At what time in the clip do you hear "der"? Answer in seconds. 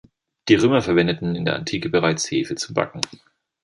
1.45-1.53